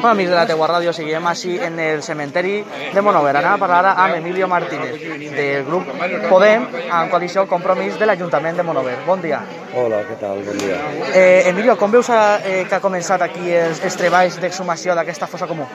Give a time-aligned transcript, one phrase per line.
[0.00, 2.60] Bueno, amics de la teua ràdio, seguirem així en el cementeri
[2.94, 3.32] de Monover.
[3.34, 4.94] Anem a parlar ara amb Emilio Martínez,
[5.34, 5.88] del grup
[6.30, 8.94] Podem, en coalició Compromís de l'Ajuntament de Monover.
[9.08, 9.40] Bon dia.
[9.74, 10.44] Hola, què tal?
[10.46, 10.78] Bon dia.
[11.10, 15.50] Eh, Emilio, com veus eh, que ha començat aquí els, els treballs d'exhumació d'aquesta fossa
[15.50, 15.66] comú?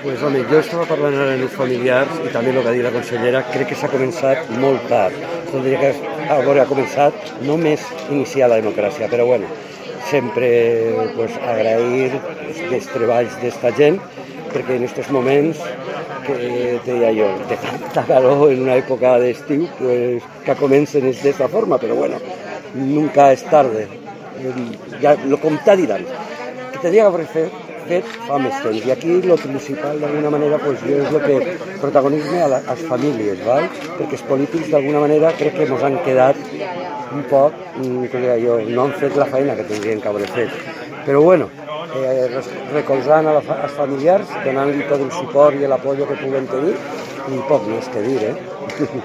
[0.00, 2.88] Pues, home, jo estava parlant ara amb els familiars i també el que ha dit
[2.88, 5.16] la consellera, crec que s'ha començat molt tard.
[5.52, 9.52] Tindria que haver començat només iniciar la democràcia, però bueno,
[10.10, 12.18] sempre pues, agrair
[12.70, 14.00] els treballs d'esta gent,
[14.52, 15.60] perquè en aquests moments
[16.26, 21.78] que deia jo, de tanta calor en una època d'estiu, pues, que comencen d'esta forma,
[21.78, 22.20] però bueno,
[22.74, 23.86] nunca és tarde.
[25.02, 26.04] Ja, lo comptà diran.
[26.72, 28.84] Que tendria que haver fet fa més temps.
[28.84, 33.68] I aquí el principal, d'alguna manera, pues, és el que protagonisme a les famílies, val?
[33.96, 36.36] perquè els polítics, d'alguna manera, crec que ens han quedat
[37.14, 37.54] un poc,
[38.12, 40.54] deia jo, no han fet la feina que tindrien que haver fet.
[41.06, 41.48] Però bueno,
[41.96, 46.76] eh, recolzant a la, als familiars, donant-li tot el suport i l'apoyo que puguen tenir,
[47.28, 48.36] i poc més que dir, eh?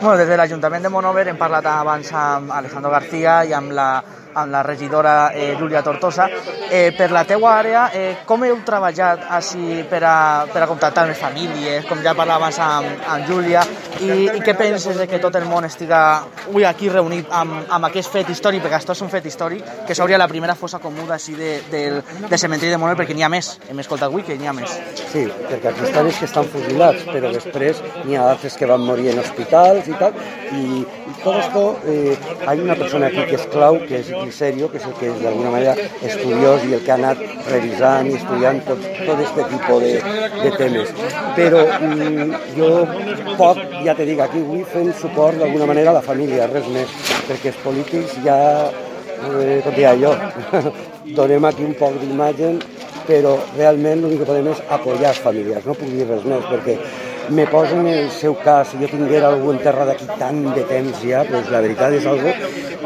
[0.00, 3.88] Bueno, des de l'Ajuntament de Monover hem parlat abans amb Alejandro García i amb la
[4.36, 6.28] amb la regidora eh, Júlia Tortosa.
[6.70, 10.16] Eh, per la teua àrea, eh, com heu treballat així per a,
[10.52, 13.62] per a contactar amb famílies, com ja parlaves amb, amb Júlia,
[14.00, 16.00] i, i què penses de que tot el món estiga
[16.46, 19.94] avui aquí reunit amb, amb aquest fet històric, perquè això és un fet històric, que
[19.96, 23.32] s'hauria la primera fossa comuna així de, del, del cementiri de Monover, perquè n'hi ha
[23.32, 24.76] més, hem escoltat avui que n'hi ha més.
[25.06, 29.12] Sí, perquè aquí estan que estan fusilats, però després n'hi ha altres que van morir
[29.12, 30.16] en hospitals i tal,
[30.56, 30.84] i,
[31.26, 34.84] tot esto, eh, hay una persona aquí que és clau, que és serio, que és
[34.86, 35.72] el que és d'alguna manera
[36.06, 37.18] estudiós i el que ha anat
[37.48, 40.92] revisant i estudiant tot, tot este tipus de, de temes.
[41.34, 42.68] Però mm, jo
[43.40, 46.94] poc, ja te dic, aquí vull fer suport d'alguna manera a la família, res més,
[47.26, 48.38] perquè els polítics ja,
[48.70, 50.14] eh, com deia jo,
[51.18, 52.54] donem aquí un poc d'imatge,
[53.10, 56.78] però realment l'únic que podem és apoyar les famílies, no puc dir res més, perquè
[57.30, 60.62] me poso en el seu cas, si jo tinguera algú en terra d'aquí tant de
[60.68, 62.32] temps ja, doncs la veritat és algo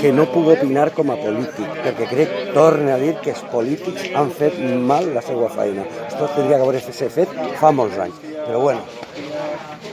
[0.00, 4.10] que no puc opinar com a polític, perquè crec, torne a dir, que els polítics
[4.14, 5.86] han fet mal la seva feina.
[6.08, 8.20] Això tindria que haver ser fet fa molts anys.
[8.46, 8.84] Però bueno,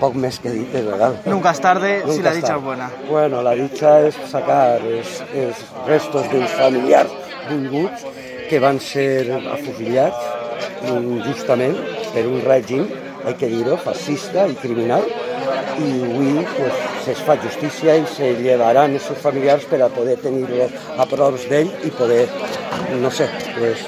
[0.00, 1.16] poc més que dit, és legal.
[1.26, 2.90] Nunca es tarde Nunca si la dicha es buena.
[3.08, 7.12] Bueno, la dicha és sacar els, els restos dels familiars
[7.48, 8.04] volguts
[8.50, 10.34] que van ser afusillats
[10.86, 11.76] injustament
[12.12, 12.86] per un règim
[13.26, 15.04] hay que dir-ho, fascista i criminal,
[15.76, 20.16] i avui pues, es fa justícia i se llevaran els seus familiars per a poder
[20.22, 22.24] tenir-lo a prop d'ell i poder,
[23.02, 23.28] no sé,
[23.58, 23.84] pues,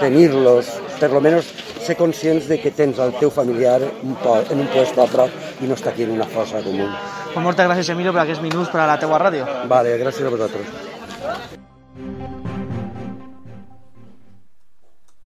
[0.00, 0.70] tenir-los,
[1.00, 1.50] per lo menos
[1.86, 5.76] ser conscients de que tens el teu familiar en un lloc a prop i no
[5.78, 6.88] està aquí en una fossa comú.
[7.32, 9.46] Pues moltes gràcies, Emilio, per aquests minuts per a la teua ràdio.
[9.70, 10.95] Vale, gràcies a vosaltres.